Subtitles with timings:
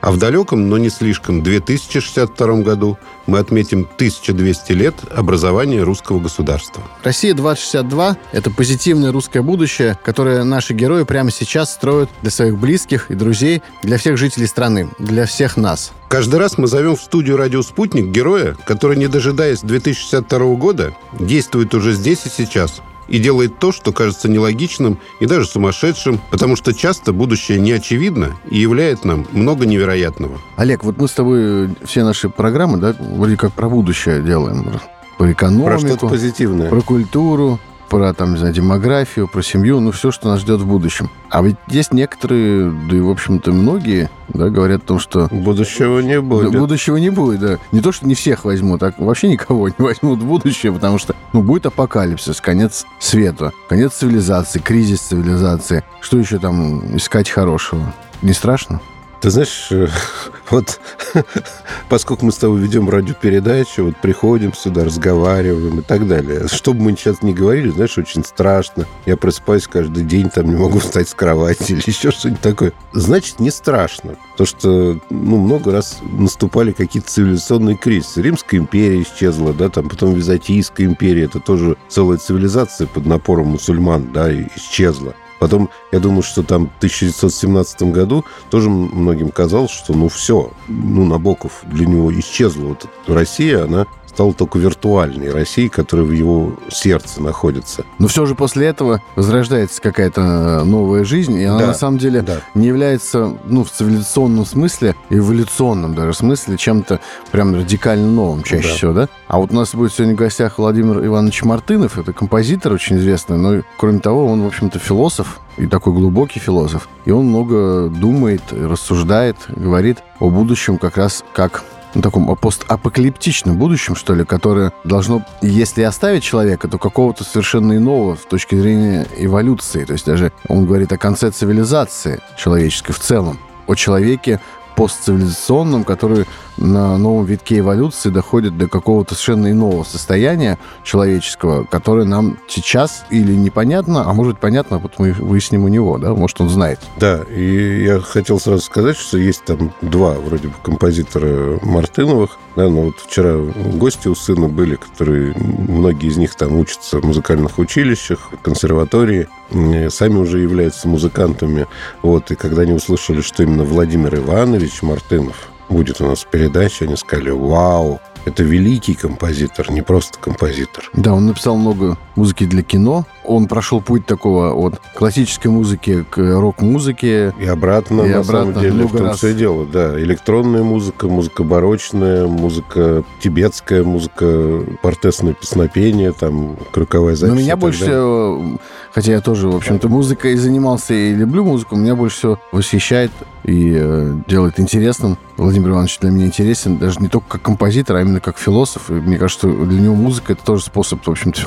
[0.00, 6.82] А в далеком, но не слишком, 2062 году мы отметим 1200 лет образования русского государства.
[7.04, 13.14] «Россия-2062»— это позитивное русское будущее, которое наши герои прямо сейчас строят для своих близких и
[13.14, 15.92] друзей, для всех жителей страны, для всех нас.
[16.08, 21.74] Каждый раз мы зовем в студию «Радио Спутник» героя, который, не дожидаясь 2062 года, действует
[21.74, 26.72] уже здесь и сейчас, и делает то, что кажется нелогичным и даже сумасшедшим, потому что
[26.72, 30.38] часто будущее не очевидно и являет нам много невероятного.
[30.56, 34.80] Олег, вот мы с тобой все наши программы, да, вроде как про будущее делаем.
[35.18, 35.66] Про экономику.
[35.66, 36.70] Про что-то позитивное.
[36.70, 37.58] Про культуру,
[37.90, 41.10] про там, не знаю, демографию, про семью, ну, все, что нас ждет в будущем.
[41.28, 45.28] А ведь есть некоторые, да и, в общем-то, многие, да, говорят о том, что...
[45.30, 46.52] Будущего не будет.
[46.52, 47.58] Да, будущего не будет, да.
[47.72, 51.14] Не то, что не всех возьмут, а вообще никого не возьмут в будущее, потому что,
[51.32, 55.82] ну, будет апокалипсис, конец света, конец цивилизации, кризис цивилизации.
[56.00, 57.92] Что еще там искать хорошего?
[58.22, 58.80] Не страшно?
[59.20, 59.86] Ты знаешь, э,
[60.50, 60.80] вот
[61.88, 66.48] поскольку мы с тобой ведем радиопередачу, вот приходим сюда, разговариваем и так далее.
[66.48, 68.86] Что бы мы сейчас не говорили, знаешь, очень страшно.
[69.06, 72.72] Я просыпаюсь каждый день, там не могу встать с кровати или еще что-нибудь такое.
[72.92, 74.16] Значит, не страшно.
[74.36, 78.22] То, что ну, много раз наступали какие-то цивилизационные кризисы.
[78.22, 84.12] Римская империя исчезла, да, там потом Византийская империя, это тоже целая цивилизация под напором мусульман,
[84.12, 85.14] да, исчезла.
[85.40, 91.04] Потом, я думаю, что там в 1917 году тоже многим казалось, что ну все, ну
[91.06, 92.66] Набоков для него исчезла.
[92.66, 97.84] Вот Россия, она стала только виртуальной Россией, которая в его сердце находится.
[97.98, 102.22] Но все же после этого возрождается какая-то новая жизнь, и она Да, на самом деле
[102.22, 102.40] да.
[102.54, 107.00] не является, ну, в цивилизационном смысле, эволюционном даже смысле, чем-то
[107.30, 108.74] прям радикально новым чаще Да.
[108.74, 109.08] всего, да?
[109.28, 113.38] А вот у нас будет сегодня в гостях Владимир Иванович Мартынов, это композитор очень известный,
[113.38, 116.88] но кроме того, он, в общем-то, философ, и такой глубокий философ.
[117.04, 123.96] И он много думает, рассуждает, говорит о будущем как раз как ну, таком постапокалиптичном будущем,
[123.96, 129.84] что ли, которое должно, если оставить человека, то какого-то совершенно иного с точки зрения эволюции.
[129.84, 134.40] То есть даже он говорит о конце цивилизации человеческой в целом, о человеке
[134.76, 142.38] постцивилизационном, который на новом витке эволюции доходит до какого-то совершенно иного состояния человеческого, которое нам
[142.48, 146.80] сейчас или непонятно, а может понятно, потом мы выясним у него, да, может он знает.
[146.96, 152.38] Да, и я хотел сразу сказать, что есть там два вроде бы композитора Мартыновых.
[152.56, 157.04] Да, но вот вчера гости у сына были, которые, многие из них там учатся в
[157.04, 161.66] музыкальных училищах, консерватории, э, сами уже являются музыкантами.
[162.02, 166.84] Вот, и когда они услышали, что именно Владимир Иванович Мартынов будет у нас в передаче,
[166.84, 170.90] они сказали, вау, это великий композитор, не просто композитор.
[170.94, 173.06] Да, он написал много музыки для кино.
[173.24, 177.32] Он прошел путь такого от классической музыки к рок-музыке.
[177.40, 179.16] И обратно, И на обратно самом деле, в том раз.
[179.18, 179.64] все дело.
[179.64, 187.34] Да, электронная музыка, музыка барочная, музыка тибетская, музыка портесное песнопение, там, круговая запись.
[187.34, 188.58] Но меня больше всего,
[188.92, 193.12] хотя я тоже, в общем-то, музыкой занимался и люблю музыку, меня больше всего восхищает
[193.44, 195.16] и э, делает интересным.
[195.38, 198.90] Владимир Иванович для меня интересен даже не только как композитор, а именно как философ.
[198.90, 201.40] И мне кажется, что для него музыка— это тоже способ, в общем-то,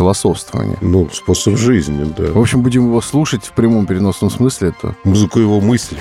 [0.64, 0.78] философствования.
[0.82, 2.32] Ну, способ жизни, да.
[2.32, 4.70] В общем, будем его слушать в прямом переносном смысле.
[4.70, 5.98] Это Музыку его мысли.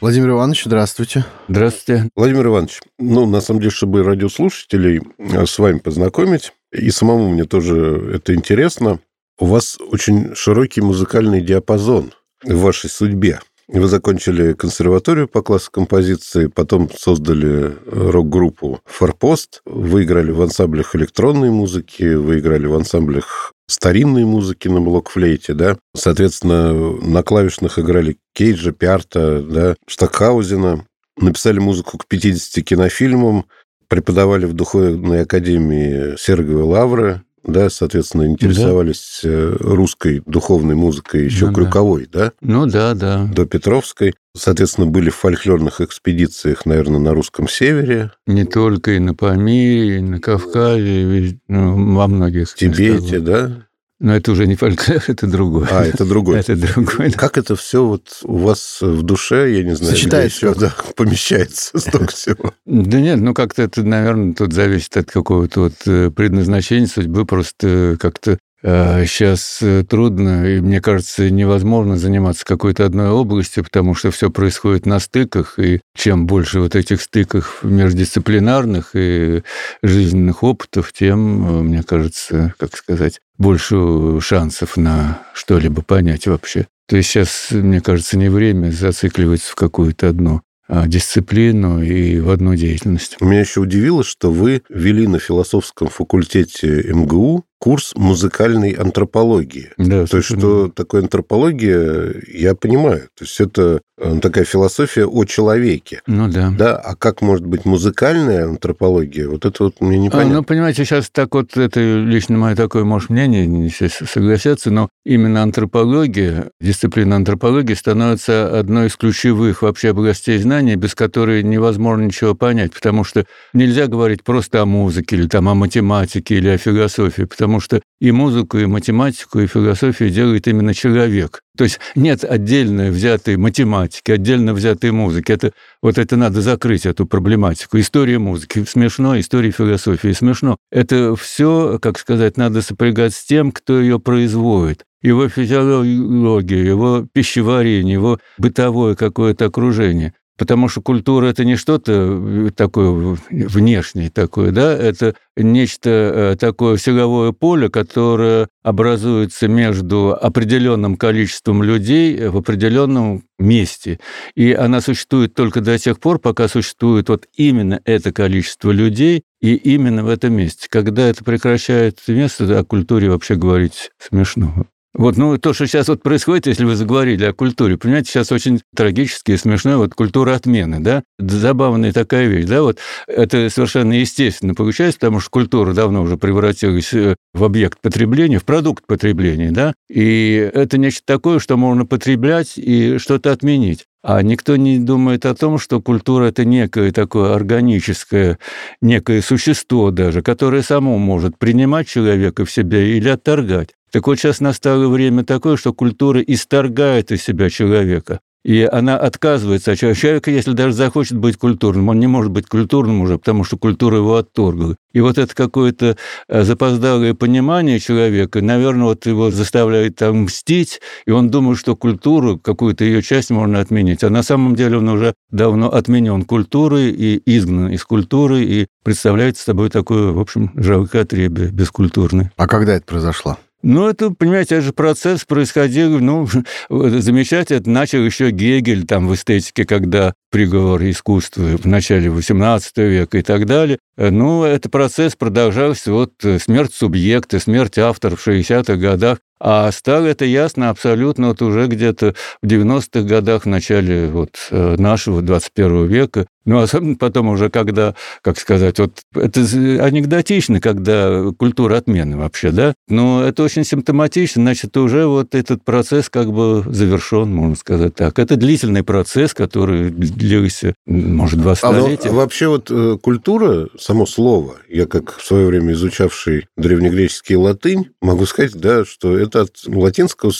[0.00, 1.24] Владимир Иванович, здравствуйте.
[1.48, 2.08] Здравствуйте.
[2.14, 7.44] Владимир Иванович, ну, на самом деле, чтобы радиослушателей э, с вами познакомить, и самому мне
[7.44, 9.00] тоже это интересно,
[9.38, 12.12] у вас очень широкий музыкальный диапазон
[12.44, 13.40] в вашей судьбе.
[13.68, 20.94] Вы закончили консерваторию по классу композиции, потом создали э, рок-группу «Форпост», вы играли в ансамблях
[20.94, 25.76] электронной музыки, вы играли в ансамблях старинной музыки на блокфлейте, да.
[25.96, 30.86] Соответственно, на клавишных играли Кейджа, Пиарта, да, Стокхаузена.
[31.18, 33.46] Написали музыку к 50 кинофильмам,
[33.88, 41.52] преподавали в Духовной академии Серговой Лавры, да, соответственно, интересовались э, русской духовной музыкой еще Ну
[41.52, 41.62] да.
[41.62, 43.24] крюковой, да, Ну да, да.
[43.32, 44.14] до Петровской.
[44.36, 50.02] Соответственно, были в фольклорных экспедициях, наверное, на русском севере, Не только и на Памире, и
[50.02, 53.65] на Кавказе, и ну, во многих в Тибете, да.
[53.98, 55.68] Но это уже не фольклор, это другое.
[55.70, 56.40] А, это другое.
[56.40, 57.10] Это другое.
[57.12, 60.38] Как это все вот у вас в душе, я не знаю, Сочетается.
[60.38, 62.52] где еще, да, помещается столько всего?
[62.66, 67.24] Да нет, ну как-то это, наверное, тут зависит от какого-то вот э, предназначения судьбы.
[67.24, 74.30] Просто как-то сейчас трудно, и, мне кажется, невозможно заниматься какой-то одной областью, потому что все
[74.30, 79.42] происходит на стыках, и чем больше вот этих стыков междисциплинарных и
[79.82, 86.66] жизненных опытов, тем, мне кажется, как сказать, больше шансов на что-либо понять вообще.
[86.88, 92.30] То есть сейчас, мне кажется, не время зацикливаться в какую-то одну а, дисциплину и в
[92.30, 93.16] одну деятельность.
[93.20, 99.70] Меня еще удивило, что вы вели на философском факультете МГУ курс музыкальной антропологии.
[99.78, 103.08] Да, То есть, что такое антропология, я понимаю.
[103.16, 106.02] То есть, это э, такая философия о человеке.
[106.06, 106.52] Ну да.
[106.56, 109.28] Да, а как может быть музыкальная антропология?
[109.28, 110.34] Вот это вот мне А, непонятно.
[110.34, 115.42] ну, понимаете, сейчас так вот, это лично мое такое, может, мнение, не согласятся, но именно
[115.42, 122.72] антропология, дисциплина антропологии становится одной из ключевых вообще областей знаний, без которой невозможно ничего понять,
[122.74, 123.24] потому что
[123.54, 128.12] нельзя говорить просто о музыке или там о математике или о философии, потому что и
[128.12, 131.40] музыку, и математику, и философию делает именно человек.
[131.56, 135.32] То есть нет отдельно взятой математики, отдельно взятой музыки.
[135.32, 135.52] Это,
[135.82, 137.78] вот это надо закрыть, эту проблематику.
[137.78, 140.56] История музыки смешно, история философии смешно.
[140.70, 147.92] Это все, как сказать, надо сопрягать с тем, кто ее производит его физиологию, его пищеварение,
[147.92, 150.14] его бытовое какое-то окружение.
[150.38, 157.70] Потому что культура это не что-то такое внешнее такое, да, это нечто такое силовое поле,
[157.70, 163.98] которое образуется между определенным количеством людей в определенном месте.
[164.34, 169.54] И она существует только до тех пор, пока существует вот именно это количество людей и
[169.54, 170.68] именно в этом месте.
[170.70, 174.66] Когда это прекращает место, о культуре вообще говорить смешно.
[174.96, 178.62] Вот, ну, то, что сейчас вот происходит, если вы заговорили о культуре, понимаете, сейчас очень
[178.74, 184.54] трагически и смешно, вот культура отмены, да, забавная такая вещь, да, вот это совершенно естественно
[184.54, 190.50] получается, потому что культура давно уже превратилась в объект потребления, в продукт потребления, да, и
[190.54, 193.84] это нечто такое, что можно потреблять и что-то отменить.
[194.02, 198.38] А никто не думает о том, что культура– это некое такое органическое,
[198.80, 203.70] некое существо даже, которое само может принимать человека в себя или отторгать.
[203.90, 208.20] Так вот сейчас настало время такое, что культура исторгает из себя человека.
[208.46, 210.00] И она отказывается от человека.
[210.00, 213.96] Человек, если даже захочет быть культурным, он не может быть культурным уже, потому что культура
[213.96, 214.76] его отторгла.
[214.92, 215.96] И вот это какое-то
[216.28, 222.84] запоздалое понимание человека, наверное, вот его заставляет там мстить, и он думает, что культуру, какую-то
[222.84, 224.04] ее часть можно отменить.
[224.04, 229.36] А на самом деле он уже давно отменен культурой и изгнан из культуры, и представляет
[229.38, 232.30] собой такое, в общем, жалкое отребие бескультурное.
[232.36, 233.38] А когда это произошло?
[233.68, 236.28] Ну, это, понимаете, это же процесс происходил, ну,
[236.70, 243.18] замечать это начал еще Гегель там в эстетике, когда приговор искусства в начале XVIII века
[243.18, 243.80] и так далее.
[243.96, 249.18] Ну, этот процесс продолжался, вот смерть субъекта, смерть автора в 60-х годах.
[249.38, 255.22] А стало это ясно абсолютно вот уже где-то в 90-х годах, в начале вот нашего
[255.22, 256.26] 21 века.
[256.46, 262.72] Ну, особенно потом уже, когда, как сказать, вот это анекдотично, когда культура отмены вообще, да?
[262.88, 268.20] Но это очень симптоматично, значит, уже вот этот процесс как бы завершен, можно сказать так.
[268.20, 272.10] Это длительный процесс, который длился, может, два столетия.
[272.10, 272.70] А, вообще вот
[273.02, 279.18] культура, само слово, я как в свое время изучавший древнегреческий латынь, могу сказать, да, что
[279.26, 280.32] это от латинского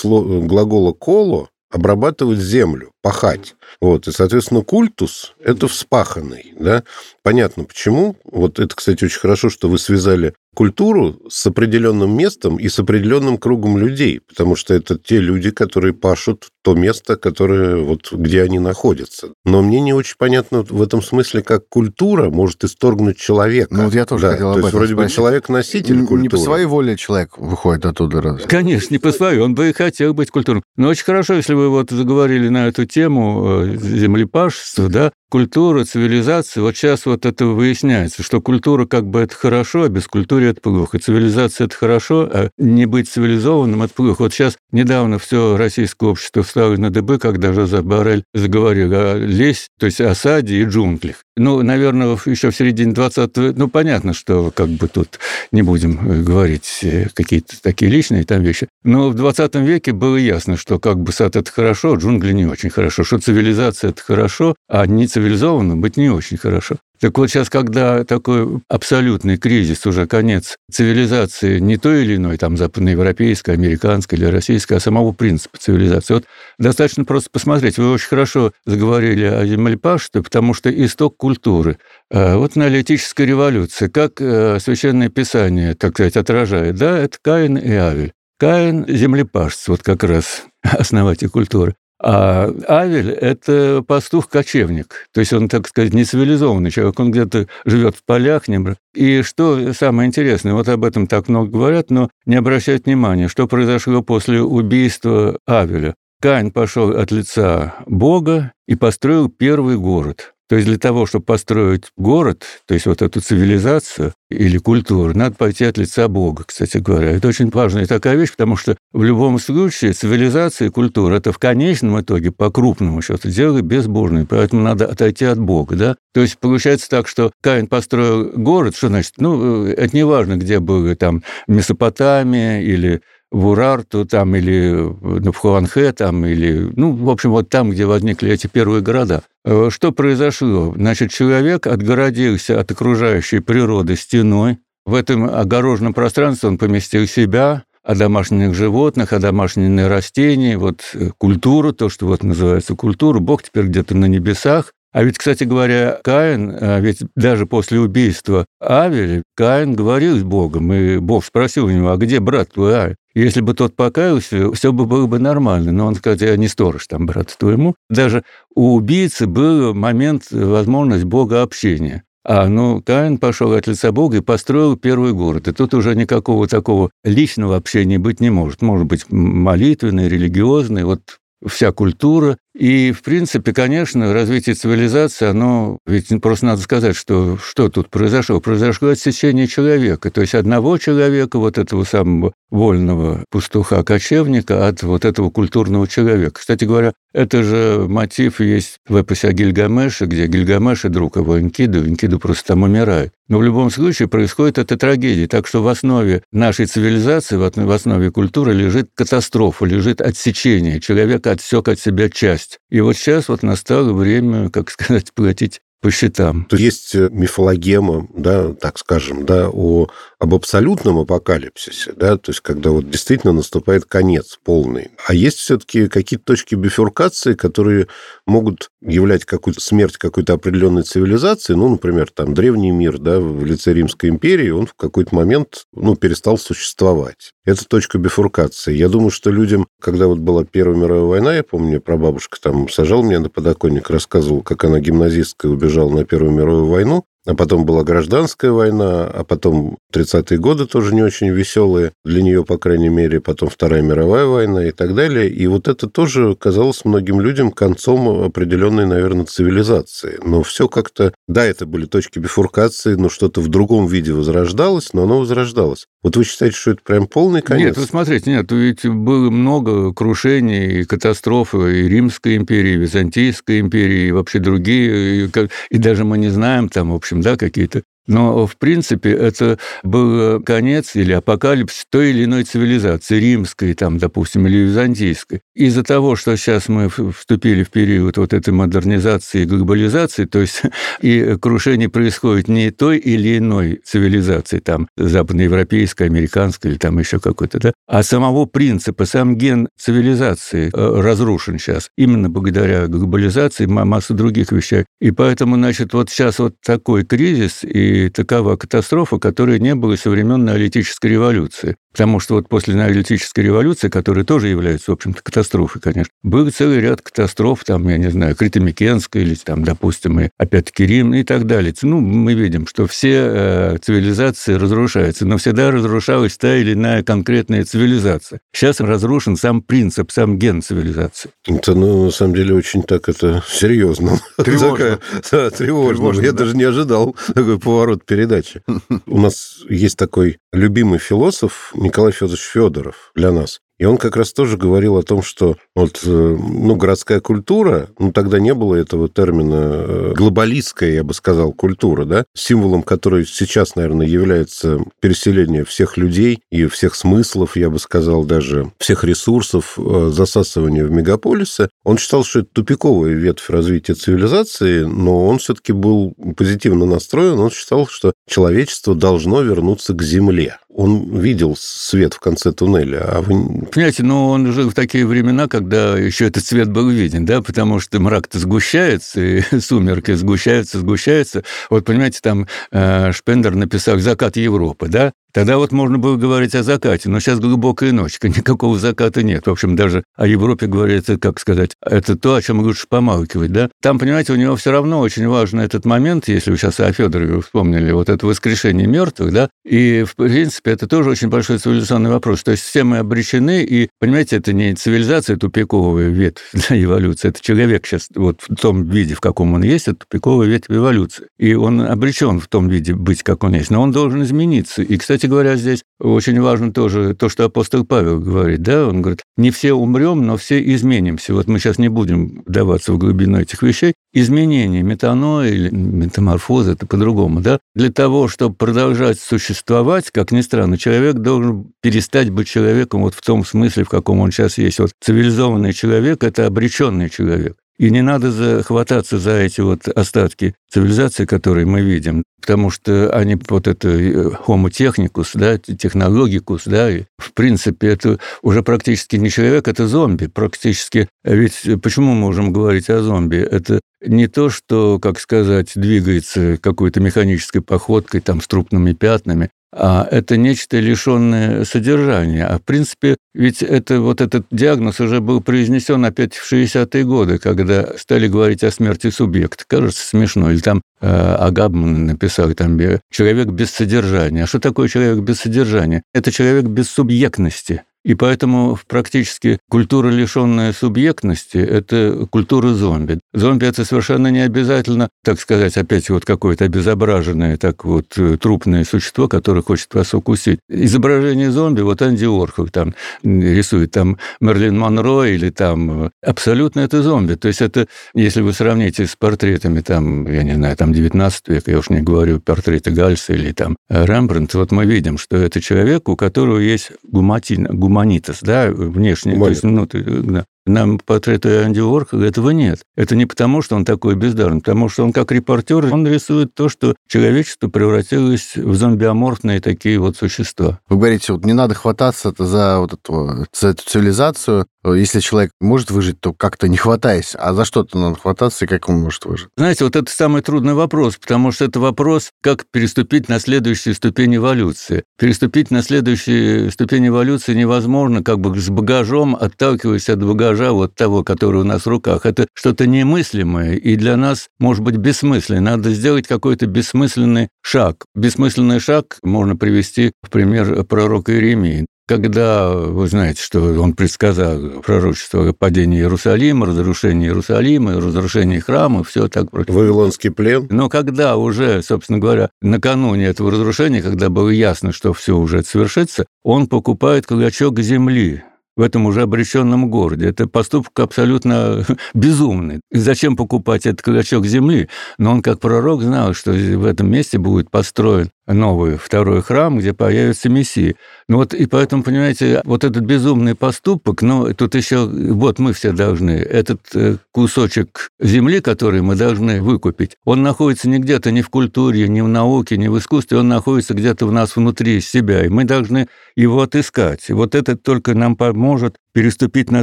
[0.46, 3.56] глагола «коло», обрабатывать землю, пахать.
[3.80, 6.84] Вот, и, соответственно, культус– это вспаханный, да.
[7.22, 8.16] Понятно, почему.
[8.24, 13.36] Вот это, кстати, очень хорошо, что вы связали культуру с определенным местом и с определенным
[13.36, 18.58] кругом людей, потому что это те люди, которые пашут то место, которое вот где они
[18.58, 19.28] находятся.
[19.44, 23.68] Но мне не очень понятно в этом смысле, как культура может исторгнуть человека.
[23.72, 25.16] Ну вот я тоже да, хотел об то есть этом вроде бы спросить.
[25.16, 26.22] человек-носитель культуры.
[26.22, 28.22] Не по своей воле человек выходит оттуда.
[28.22, 28.42] Раз.
[28.48, 30.62] Конечно, не по своей, он бы и хотел быть культурным.
[30.76, 36.62] Но очень хорошо, если вы вот заговорили на эту тему э, землепашества, да, культура, цивилизация,
[36.62, 40.60] вот сейчас вот это выясняется, что культура как бы это хорошо, а без культуры это
[40.60, 40.98] плохо.
[40.98, 44.22] Цивилизация это хорошо, а не быть цивилизованным это плохо.
[44.22, 49.68] Вот сейчас недавно все российское общество встало на дыбы, когда Жозеф Барель заговорил о лесь,
[49.78, 51.16] то есть осаде и джунглях.
[51.38, 55.18] Ну, наверное, еще в середине 20 века, ну, понятно, что как бы тут
[55.52, 56.82] не будем говорить
[57.14, 58.68] какие-то такие личные там вещи.
[58.86, 62.70] Но в 20 веке было ясно, что как бы сад– это хорошо, джунгли не очень
[62.70, 66.76] хорошо, что цивилизация– это хорошо, а не цивилизованно быть не очень хорошо.
[67.00, 72.56] Так вот сейчас, когда такой абсолютный кризис, уже конец цивилизации не той или иной, там,
[72.56, 76.14] западноевропейской, американской или российской, а самого принципа цивилизации.
[76.14, 76.24] Вот
[76.60, 77.78] достаточно просто посмотреть.
[77.78, 81.78] Вы очень хорошо заговорили о землепашестве, потому что исток культуры.
[82.10, 87.72] А вот неолитическая революция, как э, Священное Писание, так сказать, отражает, да, это Каин и
[87.72, 88.12] Авель.
[88.38, 91.74] Каин– землепашец, вот как раз основатель культуры.
[91.98, 95.08] А Авель– это пастух-кочевник.
[95.12, 97.00] То есть он, так сказать, не цивилизованный человек.
[97.00, 98.48] Он где-то живет в полях.
[98.48, 98.76] Не...
[98.94, 103.48] И что самое интересное, вот об этом так много говорят, но не обращают внимания, что
[103.48, 105.94] произошло после убийства Авеля.
[106.20, 110.34] Каин пошел от лица Бога и построил первый город.
[110.48, 115.34] То есть для того, чтобы построить город, то есть вот эту цивилизацию или культуру, надо
[115.34, 117.10] пойти от лица Бога, кстати говоря.
[117.10, 121.38] Это очень важная такая вещь, потому что в любом случае цивилизация и культура– это в
[121.38, 125.76] конечном итоге, по крупному счету, дело безбожное, поэтому надо отойти от Бога.
[125.76, 125.96] Да?
[126.14, 129.14] То есть получается так, что Каин построил город, что значит?
[129.18, 135.92] Ну, это не важно, где были там Месопотамия или в Урарту там или в Хуанхэ
[135.92, 139.22] там или, ну, в общем, вот там, где возникли эти первые города.
[139.44, 140.72] Э, что произошло?
[140.76, 144.58] Значит, человек отгородился от окружающей природы стеной.
[144.84, 151.10] В этом огороженном пространстве он поместил себя, о домашних животных, о домашних растениях, вот э,
[151.16, 153.20] культуру, то, что вот называется культура.
[153.20, 154.72] Бог теперь где-то на небесах.
[154.92, 160.72] А ведь, кстати говоря, Каин, а ведь даже после убийства Авеля, Каин говорил с Богом,
[160.72, 162.96] и Бог спросил у него, а где брат твой Авель?
[163.16, 165.72] Если бы тот покаялся, все бы было бы нормально.
[165.72, 167.74] Но он сказал, я не сторож там, брат твоему.
[167.88, 172.02] Даже у убийцы был момент, возможность Бога общения.
[172.26, 175.48] А, ну, Каин пошел от лица Бога и построил первый город.
[175.48, 178.60] И тут уже никакого такого личного общения быть не может.
[178.60, 180.84] Может быть, молитвенный, религиозный.
[180.84, 181.00] Вот
[181.46, 182.36] вся культура.
[182.58, 185.78] И, в принципе, конечно, развитие цивилизации, оно...
[185.84, 188.40] Ведь просто надо сказать, что, что тут произошло.
[188.40, 190.10] Произошло отсечение человека.
[190.10, 196.40] То есть одного человека, вот этого самого вольного пастуха-кочевника, от вот этого культурного человека.
[196.40, 201.38] Кстати говоря, это же мотив есть в эпосе о Гильгамеше, где Гильгамеш и друг его
[201.38, 203.12] Энкиду, Энкиду просто там умирает.
[203.28, 205.26] Но в любом случае происходит эта трагедия.
[205.26, 210.80] Так что в основе нашей цивилизации, в основе культуры лежит катастрофа, лежит отсечение.
[210.80, 212.45] Человек отсек от себя часть.
[212.70, 216.46] И вот сейчас вот настало время, как сказать, платить по счетам.
[216.46, 219.88] То есть э, мифологема, да, так скажем, да, о,
[220.18, 224.90] об абсолютном апокалипсисе, да, то есть когда вот действительно наступает конец полный.
[225.06, 227.88] А есть все-таки какие-то точки бифуркации, которые
[228.26, 233.74] могут являть какую-то смерть какой-то определенной цивилизации, ну, например, там древний мир, да, в лице
[233.74, 237.32] Римской империи, он в какой-то момент, ну, перестал существовать.
[237.44, 238.74] Это точка бифуркации.
[238.74, 243.02] Я думаю, что людям, когда вот была Первая мировая война, я помню, прабабушка там сажал
[243.02, 247.82] меня на подоконник, рассказывал, как она гимназисткой убежала на Первую мировую войну, а потом была
[247.82, 253.20] гражданская война, а потом 30-е годы тоже не очень веселые, для нее, по крайней мере,
[253.20, 255.28] потом Вторая мировая война и так далее.
[255.28, 260.18] И вот это тоже казалось многим людям концом определенной, наверное, цивилизации.
[260.24, 261.12] Но все как-то...
[261.28, 265.86] Да, это были точки бифуркации, но что-то в другом виде возрождалось, но оно возрождалось.
[266.06, 267.66] Вот вы считаете, что это прям полный конец?
[267.66, 273.58] Нет, вы смотрите, нет, ведь было много крушений и катастроф и Римской империи, и Византийской
[273.58, 275.30] империи, и вообще другие, и,
[275.68, 280.40] и даже мы не знаем там, в общем, да, какие-то но, в принципе, это был
[280.42, 285.40] конец или апокалипсис той или иной цивилизации, римской, там, допустим, или византийской.
[285.54, 290.62] Из-за того, что сейчас мы вступили в период вот этой модернизации и глобализации, то есть
[291.00, 297.58] и крушение происходит не той или иной цивилизации, там, западноевропейской, американской или там еще какой-то,
[297.58, 304.52] да, а самого принципа, сам ген цивилизации э, разрушен сейчас, именно благодаря глобализации, массу других
[304.52, 304.84] вещей.
[305.00, 310.10] И поэтому, значит, вот сейчас вот такой кризис, и такова катастрофа, которой не было со
[310.10, 311.76] времен неолитической революции.
[311.96, 316.78] Потому что вот после неолитической революции, которая тоже является, в общем-то, катастрофой, конечно, был целый
[316.78, 321.46] ряд катастроф, там, я не знаю, Критомикенская или, там, допустим, и опять-таки Рим и так
[321.46, 321.72] далее.
[321.80, 327.64] Ну, мы видим, что все э, цивилизации разрушаются, но всегда разрушалась та или иная конкретная
[327.64, 328.40] цивилизация.
[328.52, 331.30] Сейчас разрушен сам принцип, сам ген цивилизации.
[331.48, 334.20] Это, ну, на самом деле, очень так это серьезно.
[334.36, 334.98] Тревожно.
[335.30, 335.94] да, тревожно.
[335.94, 336.38] тревожно Я да?
[336.40, 338.62] даже не ожидал такой поворот передачи.
[339.06, 343.60] У нас есть такой любимый философ Николай Федорович Федоров для нас.
[343.78, 348.10] И он как раз тоже говорил о том, что вот, э, ну, городская культура, ну,
[348.10, 353.76] тогда не было этого термина э, глобалистская, я бы сказал, культура, да, символом которой сейчас,
[353.76, 360.10] наверное, является переселение всех людей и всех смыслов, я бы сказал, даже всех ресурсов, э,
[360.10, 361.68] засасывания в мегаполисы.
[361.84, 367.50] Он считал, что это тупиковая ветвь развития цивилизации, но он все-таки был позитивно настроен, он
[367.50, 373.66] считал, что человечество должно вернуться к земле он видел свет в конце туннеля, а вы...
[373.72, 377.80] Понимаете, ну, он жил в такие времена, когда еще этот свет был виден, да, потому
[377.80, 381.44] что мрак-то сгущается, и сумерки сгущаются, сгущаются.
[381.70, 386.62] Вот, понимаете, там э, Шпендер написал «Закат Европы», да, Тогда вот можно было говорить о
[386.62, 389.46] закате, но сейчас глубокая ночь, никакого заката нет.
[389.46, 393.68] В общем, даже о Европе говорить, как сказать, это то, о чем лучше помалкивать, да?
[393.82, 397.42] Там, понимаете, у него все равно очень важен этот момент, если вы сейчас о Федорове
[397.42, 399.50] вспомнили, вот это воскрешение мертвых, да?
[399.62, 402.42] И, в принципе, это тоже очень большой цивилизационный вопрос.
[402.42, 407.42] То есть все мы обречены, и, понимаете, это не цивилизация тупиковая ветвь для эволюции, это
[407.42, 411.26] человек сейчас вот в том виде, в каком он есть, это тупиковая ветвь эволюции.
[411.38, 413.68] И он обречен в том виде быть, как он есть.
[413.68, 414.80] Но он должен измениться.
[414.80, 419.02] И, кстати, кстати говоря, здесь очень важно тоже то, что апостол Павел говорит, да, он
[419.02, 421.34] говорит, не все умрем, но все изменимся.
[421.34, 423.94] Вот мы сейчас не будем вдаваться в глубину этих вещей.
[424.12, 427.58] Изменение, метаноя или метаморфоза, это по-другому, да.
[427.74, 433.20] Для того, чтобы продолжать существовать, как ни странно, человек должен перестать быть человеком вот в
[433.20, 434.78] том смысле, в каком он сейчас есть.
[434.78, 437.56] Вот цивилизованный человек– это обреченный человек.
[437.78, 443.38] И не надо захвататься за эти вот остатки цивилизации, которые мы видим, потому что они
[443.48, 449.30] вот это э, homo technicus, да, технологикус, да, и в принципе это уже практически не
[449.30, 451.08] человек, это зомби, практически.
[451.22, 453.36] Ведь почему мы можем говорить о зомби?
[453.36, 460.08] Это не то, что, как сказать, двигается какой-то механической походкой там с трупными пятнами, а
[460.10, 462.46] это нечто лишенное содержания.
[462.46, 467.38] А в принципе, ведь это, вот этот диагноз уже был произнесен опять в 60-е годы,
[467.38, 469.64] когда стали говорить о смерти субъекта.
[469.68, 470.50] Кажется смешно.
[470.50, 472.78] Или там э, Агабман написал там
[473.10, 474.44] «человек без содержания».
[474.44, 476.02] А что такое человек без содержания?
[476.14, 477.82] Это человек без субъектности.
[478.06, 483.18] И поэтому практически культура, лишенная субъектности, это культура зомби.
[483.34, 488.84] Зомби– это совершенно не обязательно, так сказать, опять вот какое-то обезображенное, так вот, э, трупное
[488.84, 490.60] существо, которое хочет вас укусить.
[490.68, 492.94] Изображение зомби, вот Анди Орхов там
[493.24, 497.34] рисует, там Мерлин Монро или там э, абсолютно это зомби.
[497.34, 501.72] То есть это, если вы сравните с портретами там, я не знаю, там 19 века,
[501.72, 506.08] я уж не говорю портреты Гальса или там Рембрандт, вот мы видим, что это человек,
[506.08, 509.38] у которого есть гуматин, гум гуманитас, да, внешне.
[509.38, 510.46] То есть, ну, да.
[510.66, 512.80] Нам портреты Анди Уорхола этого нет.
[512.96, 516.68] Это не потому, что он такой бездарный, потому что он как репортер, он рисует то,
[516.68, 520.80] что человечество превратилось в зомбиоморфные такие вот существа.
[520.88, 524.66] Вы говорите, вот не надо хвататься за вот эту, за эту цивилизацию.
[524.84, 527.36] Если человек может выжить, то как-то не хватаясь.
[527.38, 529.48] А за что-то надо хвататься, и как он может выжить?
[529.56, 534.36] Знаете, вот это самый трудный вопрос, потому что это вопрос, как переступить на следующую ступень
[534.36, 535.04] эволюции.
[535.18, 540.94] Переступить на следующую ступень эволюции невозможно, как бы с багажом, отталкиваясь от багажа багажа вот
[540.94, 545.60] того, который у нас в руках, это что-то немыслимое и для нас, может быть, бессмысленное.
[545.60, 548.04] Надо сделать какой-то бессмысленный шаг.
[548.14, 551.86] Бессмысленный шаг можно привести в пример пророка Иеремии.
[552.08, 559.26] Когда вы знаете, что он предсказал пророчество о падении Иерусалима, разрушении Иерусалима, разрушении храма, все
[559.26, 559.74] так против.
[559.74, 560.68] Вавилонский плен.
[560.70, 566.26] Но когда уже, собственно говоря, накануне этого разрушения, когда было ясно, что все уже совершится,
[566.44, 568.44] он покупает клочок земли
[568.76, 570.28] в этом уже обреченном городе.
[570.28, 571.84] Это поступок абсолютно
[572.14, 572.80] безумный.
[572.90, 574.88] Зачем покупать этот клочок земли?
[575.18, 579.92] Но он, как пророк, знал, что в этом месте будет построен новый второй храм, где
[579.92, 580.94] появится Мессия.
[581.28, 585.92] Ну вот, и поэтому, понимаете, вот этот безумный поступок, ну, тут еще, вот мы все
[585.92, 591.50] должны, этот э, кусочек земли, который мы должны выкупить, он находится не где-то ни в
[591.50, 595.48] культуре, ни в науке, ни в искусстве, он находится где-то в нас внутри себя, и
[595.48, 597.28] мы должны его отыскать.
[597.28, 599.82] И вот это только нам поможет переступить на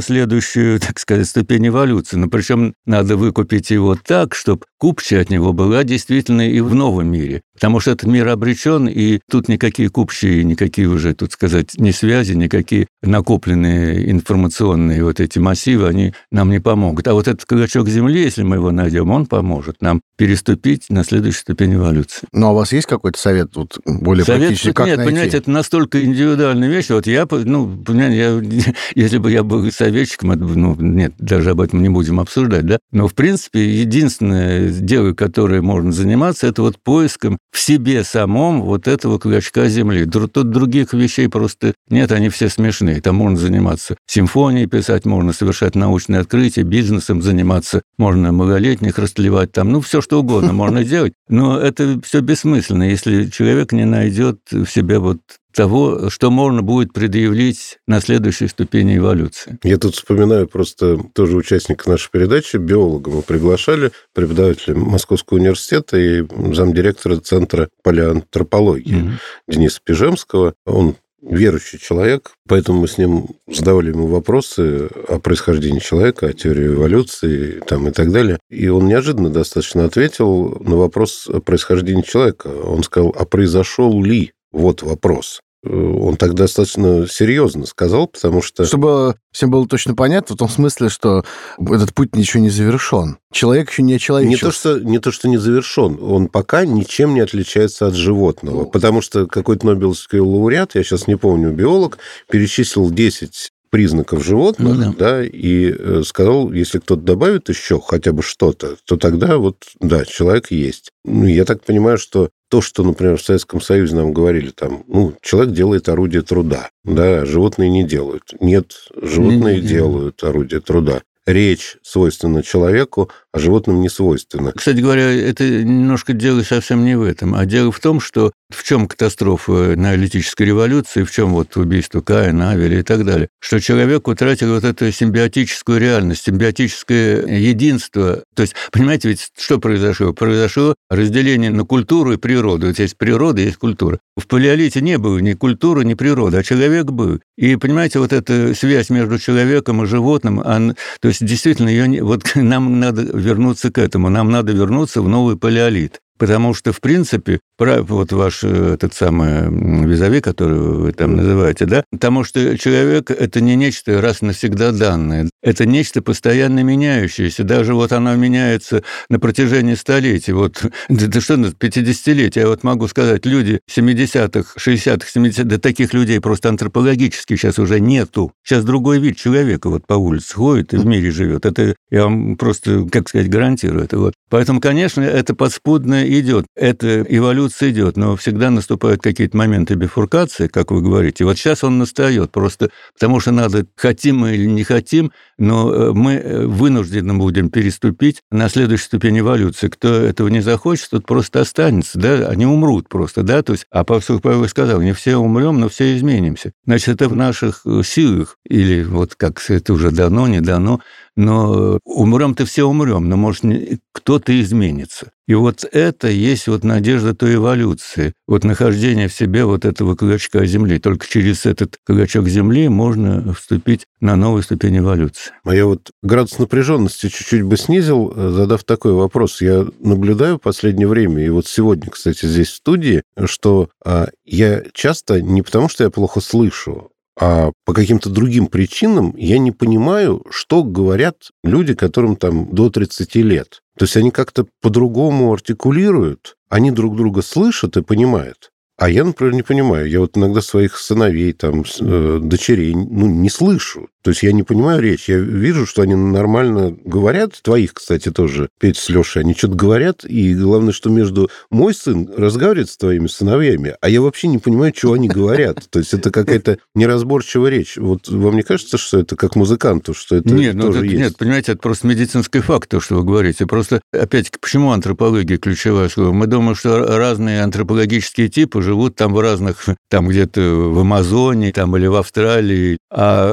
[0.00, 2.16] следующую, так сказать, ступень эволюции.
[2.16, 7.08] Но причем надо выкупить его так, чтобы купчая от него была действительно и в новом
[7.08, 7.42] мире.
[7.54, 12.34] Потому что этот мир обречен, и тут никакие купчие, никакие уже, тут сказать, ни связи,
[12.34, 17.08] никакие накопленные информационные вот эти массивы, они нам не помогут.
[17.08, 21.40] А вот этот клочок земли, если мы его найдем, он поможет нам переступить на следующую
[21.40, 22.28] ступень эволюции.
[22.32, 25.10] Ну, а у вас есть какой-то совет вот, более совет, практический, как Нет, найти?
[25.10, 26.90] понимаете, это настолько индивидуальная вещь.
[26.90, 31.60] Вот я, ну, понимаете, я, если бы я был советчиком, это, ну, нет, даже об
[31.62, 32.78] этом не будем обсуждать, да.
[32.92, 38.86] Но, в принципе, единственное дело, которое можно заниматься, это вот поиском в себе самом вот
[38.86, 40.04] этого клочка земли.
[40.04, 43.00] Тут других вещей просто нет, они все смешные.
[43.00, 49.72] Там можно заниматься симфонией писать, можно совершать научные открытия, бизнесом заниматься, можно малолетних растлевать там,
[49.72, 51.14] ну, все что угодно можно делать.
[51.28, 55.20] Но это все бессмысленно, если человек не найдет в себе вот
[55.54, 59.58] того, что можно будет предъявить на следующей ступени эволюции.
[59.62, 66.24] Я тут вспоминаю просто тоже участника нашей передачи, биолога мы приглашали, преподавателя Московского университета и
[66.52, 69.18] замдиректора Центра палеоантропологии mm-hmm.
[69.48, 70.54] Дениса Пижемского.
[70.66, 76.66] Он верующий человек, поэтому мы с ним задавали ему вопросы о происхождении человека, о теории
[76.66, 78.38] эволюции там, и так далее.
[78.50, 82.48] И он неожиданно достаточно ответил на вопрос о происхождении человека.
[82.48, 84.32] Он сказал, а произошел ли?
[84.54, 85.40] Вот вопрос.
[85.64, 88.64] Э, он так достаточно серьезно сказал, потому что...
[88.64, 91.24] Чтобы всем было точно понятно, в том смысле, что
[91.58, 93.18] этот путь ничего не завершен.
[93.32, 94.30] Человек еще не человек.
[94.30, 95.98] Не то, что, не то, что не завершен.
[96.00, 98.60] Он пока ничем не отличается от животного.
[98.60, 98.66] Ну...
[98.66, 101.98] Потому что какой-то Нобелевский лауреат, я сейчас не помню, биолог,
[102.30, 104.94] перечислил 10 признаков животных, ну, да.
[104.96, 110.04] да, и э, сказал, если кто-то добавит еще хотя бы что-то, то тогда вот, да,
[110.04, 110.92] человек есть.
[111.04, 115.14] Ну, я так понимаю, что то, что, например, в Советском Союзе нам говорили, там, ну,
[115.22, 118.32] человек делает орудие труда, да, животные не делают.
[118.38, 119.66] Нет, животные mm-hmm.
[119.66, 124.52] делают орудие труда речь свойственна человеку, а животным не свойственна.
[124.52, 128.62] Кстати говоря, это немножко дело совсем не в этом, а дело в том, что в
[128.62, 134.06] чем катастрофа неолитической революции, в чем вот убийство Каина, Авеля и так далее, что человек
[134.06, 138.22] утратил вот эту симбиотическую реальность, симбиотическое единство.
[138.36, 140.12] То есть, понимаете, ведь что произошло?
[140.12, 142.68] Произошло разделение на культуру и природу.
[142.68, 143.98] Вот есть природа, есть культура.
[144.16, 147.20] В палеолите не было ни культуры, ни природы, а человек был.
[147.36, 152.00] И, понимаете, вот эта связь между человеком и животным, он, то есть действительно ее не,
[152.00, 156.00] вот нам надо вернуться к этому, нам надо вернуться в новый палеолит.
[156.18, 161.84] Потому что, в принципе, вот ваш э, этот самый визави, который вы там называете, да,
[161.90, 167.44] потому что человек– это не нечто раз навсегда данное, это нечто постоянно меняющееся.
[167.44, 170.32] Даже вот оно меняется на протяжении столетий.
[170.32, 175.94] Вот, да, да что, 50-летия, я вот могу сказать, люди 70-х, 60-х, 70-х, да таких
[175.94, 178.32] людей просто антропологически сейчас уже нету.
[178.44, 181.46] Сейчас другой вид человека вот по улице ходит и в мире живет.
[181.46, 183.98] Это я вам просто, как сказать, гарантирую это.
[183.98, 184.14] Вот.
[184.30, 190.70] Поэтому, конечно, это подспудное идет, эта эволюция идет, но всегда наступают какие-то моменты бифуркации, как
[190.70, 191.24] вы говорите.
[191.24, 195.92] Вот сейчас он настает, просто потому что надо, хотим мы или не хотим, но э,
[195.92, 199.68] мы э, вынуждены будем переступить на следующую ступень эволюции.
[199.68, 203.84] Кто этого не захочет, тот просто останется, да, они умрут просто, да, то есть, а
[203.84, 206.52] Павел Павел сказал, не все умрем, но все изменимся.
[206.66, 210.80] Значит, это в наших э, силах, или вот как это уже дано, не дано,
[211.16, 213.44] но умрем-то все умрем, но, может,
[213.92, 215.12] кто-то изменится.
[215.26, 220.44] И вот это есть вот надежда той эволюции, вот нахождение в себе вот этого клочка
[220.44, 220.78] Земли.
[220.78, 225.32] Только через этот клочок Земли можно вступить на новую ступень эволюции.
[225.44, 229.40] А я вот градус напряженности чуть-чуть бы снизил, задав такой вопрос.
[229.40, 234.62] Я наблюдаю в последнее время, и вот сегодня, кстати, здесь в студии, что а, я
[234.72, 240.24] часто не потому, что я плохо слышу, а по каким-то другим причинам я не понимаю,
[240.30, 243.60] что говорят люди, которым там до 30 лет.
[243.78, 248.50] То есть они как-то по-другому артикулируют, они друг друга слышат и понимают.
[248.76, 249.88] А я, например, не понимаю.
[249.88, 253.88] Я вот иногда своих сыновей, там, э, дочерей, ну, не слышу.
[254.02, 255.08] То есть я не понимаю речь.
[255.08, 257.40] Я вижу, что они нормально говорят.
[257.40, 260.04] Твоих, кстати, тоже, Петя с Лешей, они что-то говорят.
[260.04, 264.74] И главное, что между мой сын разговаривает с твоими сыновьями, а я вообще не понимаю,
[264.76, 265.70] что они говорят.
[265.70, 267.76] То есть это какая-то неразборчивая речь.
[267.76, 270.92] Вот вам не кажется, что это как музыканту, что это нет, ну, тоже ну, это,
[270.92, 271.02] есть?
[271.02, 273.46] Нет, понимаете, это просто медицинский факт, то, что вы говорите.
[273.46, 275.88] Просто, опять-таки, почему антропология ключевая?
[275.96, 281.76] Мы думаем, что разные антропологические типы живут там в разных, там где-то в Амазоне, там
[281.76, 283.32] или в Австралии, а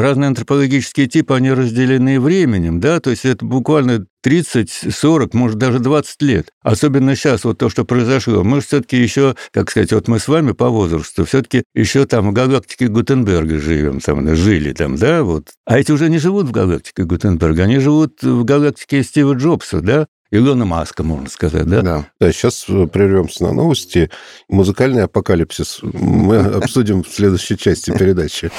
[0.00, 5.78] разные антропологические типы, они разделены временем, да, то есть это буквально 30, 40, может, даже
[5.78, 6.48] 20 лет.
[6.62, 8.42] Особенно сейчас, вот то, что произошло.
[8.42, 12.32] Мы все-таки еще, как сказать, вот мы с вами по возрасту, все-таки еще там в
[12.32, 15.50] галактике Гутенберга живем, там, жили там, да, вот.
[15.64, 20.06] А эти уже не живут в галактике Гутенберга, они живут в галактике Стива Джобса, да,
[20.30, 21.82] Илона Маска, можно сказать, да?
[21.82, 22.06] Да.
[22.20, 24.10] Да, сейчас э, прервемся на новости.
[24.48, 28.50] Музыкальный апокалипсис мы обсудим в следующей части передачи.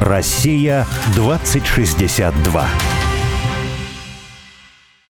[0.00, 2.68] Россия 2062.